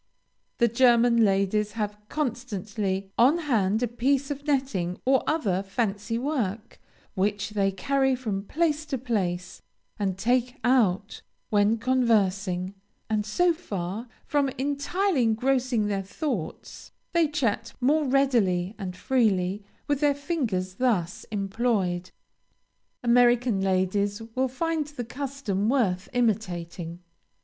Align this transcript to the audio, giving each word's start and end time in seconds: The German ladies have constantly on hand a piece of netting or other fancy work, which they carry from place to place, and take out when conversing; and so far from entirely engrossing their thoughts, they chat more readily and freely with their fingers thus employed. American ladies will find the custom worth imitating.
The 0.57 0.67
German 0.67 1.23
ladies 1.23 1.73
have 1.73 1.95
constantly 2.09 3.11
on 3.19 3.37
hand 3.37 3.83
a 3.83 3.87
piece 3.87 4.31
of 4.31 4.47
netting 4.47 4.99
or 5.05 5.21
other 5.27 5.61
fancy 5.61 6.17
work, 6.17 6.79
which 7.13 7.51
they 7.51 7.71
carry 7.71 8.15
from 8.15 8.45
place 8.47 8.83
to 8.87 8.97
place, 8.97 9.61
and 9.99 10.17
take 10.17 10.55
out 10.63 11.21
when 11.51 11.77
conversing; 11.77 12.73
and 13.11 13.27
so 13.27 13.53
far 13.53 14.07
from 14.25 14.49
entirely 14.57 15.21
engrossing 15.21 15.85
their 15.85 16.01
thoughts, 16.01 16.91
they 17.13 17.27
chat 17.27 17.73
more 17.79 18.05
readily 18.07 18.73
and 18.79 18.97
freely 18.97 19.63
with 19.87 19.99
their 19.99 20.15
fingers 20.15 20.73
thus 20.79 21.25
employed. 21.25 22.09
American 23.03 23.61
ladies 23.61 24.19
will 24.33 24.47
find 24.47 24.87
the 24.87 25.05
custom 25.05 25.69
worth 25.69 26.09
imitating. 26.11 27.03